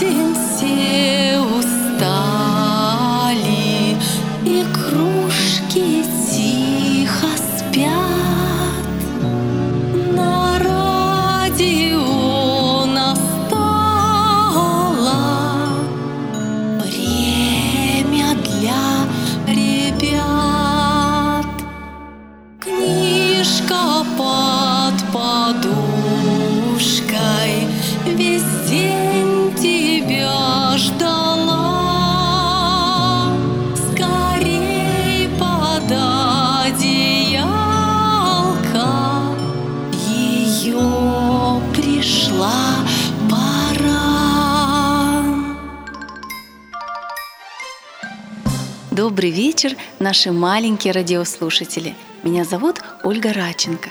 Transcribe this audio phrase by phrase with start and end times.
[0.00, 0.29] день все
[40.60, 42.84] ее пришла
[43.30, 45.24] пора.
[48.90, 51.94] Добрый вечер, наши маленькие радиослушатели.
[52.22, 53.88] Меня зовут Ольга Раченко.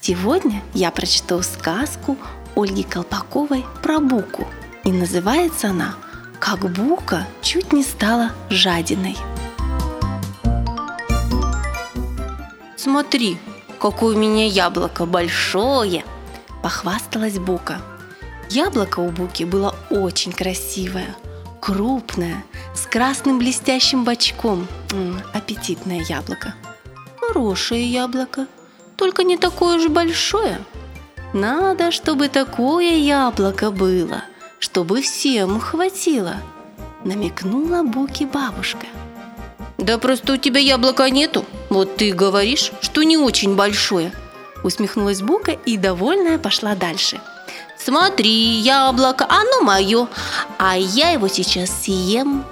[0.00, 2.16] Сегодня я прочту сказку
[2.56, 4.48] Ольги Колпаковой про Буку.
[4.84, 5.94] И называется она
[6.40, 9.16] «Как Бука чуть не стала жадиной».
[12.76, 13.38] «Смотри,
[13.78, 16.04] какое у меня яблоко большое!»–
[16.62, 17.80] похвасталась Бука.
[18.50, 21.16] Яблоко у Буки было очень красивое,
[21.60, 24.66] крупное, с красным блестящим бочком.
[24.92, 26.54] М, аппетитное яблоко.
[27.20, 28.46] Хорошее яблоко,
[28.96, 30.58] только не такое уж большое.
[31.34, 34.22] Надо, чтобы такое яблоко было,
[34.58, 36.36] чтобы всем хватило,
[37.04, 38.86] намекнула Буки бабушка.
[39.76, 41.44] Да просто у тебя яблока нету.
[41.70, 44.12] Вот ты говоришь, что не очень большое.
[44.64, 47.20] Усмехнулась Бука и довольная пошла дальше.
[47.78, 50.08] Смотри, яблоко, оно мое,
[50.58, 52.44] а я его сейчас съем.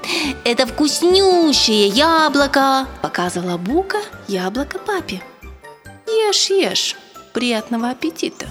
[0.45, 5.21] Это вкуснющее яблоко, показывала Бука яблоко папе.
[6.07, 6.97] Ешь, ешь,
[7.33, 8.47] приятного аппетита.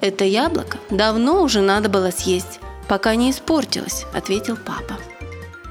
[0.00, 4.96] Это яблоко давно уже надо было съесть, пока не испортилось, ответил папа.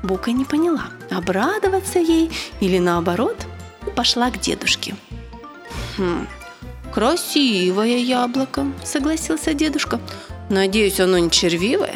[0.04, 3.38] Бука не поняла, обрадоваться ей или наоборот,
[3.88, 4.96] и пошла к дедушке.
[5.98, 6.28] «Хм,
[6.94, 10.00] красивое яблоко»,— согласился дедушка.
[10.50, 11.96] «Надеюсь, оно не червивое,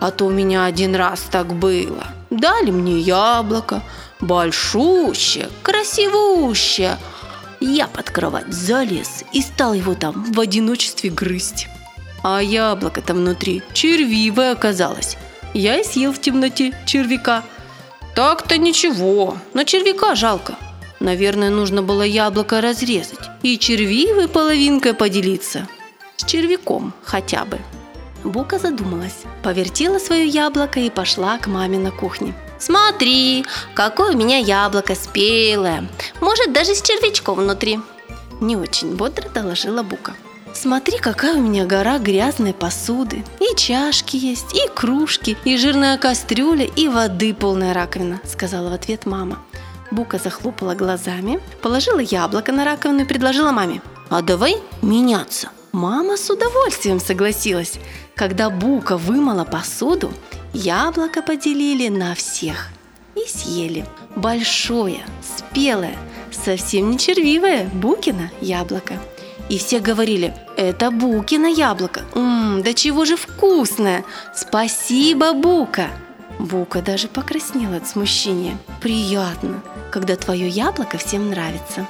[0.00, 2.06] а то у меня один раз так было.
[2.30, 3.82] Дали мне яблоко,
[4.20, 6.98] большущее, красивущее.
[7.60, 11.68] Я под кровать залез и стал его там в одиночестве грызть.
[12.22, 15.16] А яблоко-то внутри червивое оказалось.
[15.52, 17.42] Я и съел в темноте червяка.
[18.14, 20.54] Так-то ничего, но червяка жалко.
[21.00, 25.66] Наверное, нужно было яблоко разрезать и червивой половинкой поделиться.
[26.16, 27.58] С червяком хотя бы.
[28.22, 32.34] Бука задумалась, повертела свое яблоко и пошла к маме на кухне.
[32.58, 35.88] «Смотри, какое у меня яблоко спелое!
[36.20, 37.80] Может, даже с червячком внутри!»
[38.42, 40.14] Не очень бодро доложила Бука.
[40.52, 43.24] Смотри, какая у меня гора грязной посуды.
[43.38, 49.06] И чашки есть, и кружки, и жирная кастрюля, и воды полная раковина, сказала в ответ
[49.06, 49.38] мама.
[49.90, 53.80] Бука захлопала глазами, положила яблоко на раковину и предложила маме.
[54.08, 55.48] А давай меняться.
[55.72, 57.78] Мама с удовольствием согласилась.
[58.14, 60.12] Когда Бука вымыла посуду,
[60.52, 62.68] яблоко поделили на всех
[63.14, 63.86] и съели.
[64.16, 65.96] Большое, спелое,
[66.32, 68.94] совсем не червивое Букино яблоко.
[69.48, 72.02] И все говорили, это Букино яблоко.
[72.14, 74.04] Ммм, да чего же вкусное!
[74.34, 75.90] Спасибо, Бука!
[76.40, 78.56] Бука даже покраснела от смущения.
[78.80, 81.86] Приятно, когда твое яблоко всем нравится.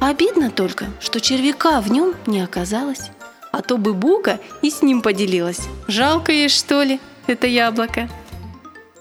[0.00, 3.10] Обидно только, что червяка в нем не оказалось.
[3.52, 5.60] А то бы Бука и с ним поделилась.
[5.86, 8.08] Жалко ей, что ли, это яблоко.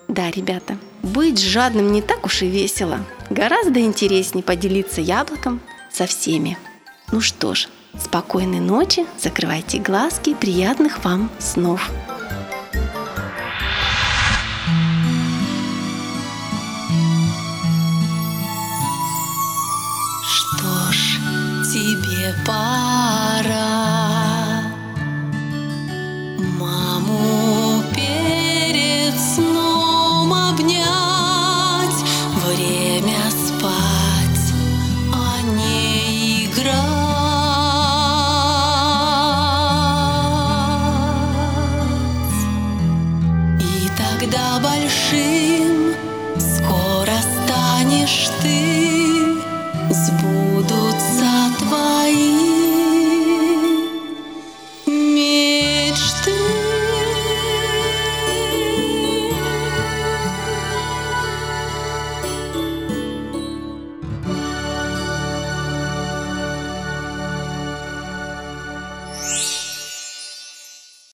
[0.07, 2.99] Да, ребята, быть жадным не так уж и весело.
[3.31, 6.59] Гораздо интереснее поделиться яблоком со всеми.
[7.11, 7.69] Ну что ж,
[7.99, 11.89] спокойной ночи, закрывайте глазки, приятных вам снов.
[22.45, 23.71] пора
[26.59, 31.99] Маму перед сном обнять
[32.45, 34.53] Время спать,
[35.13, 36.81] а не играть.
[43.59, 45.93] И тогда большим
[46.39, 48.61] скоро станешь ты
[49.89, 50.50] Сбудешь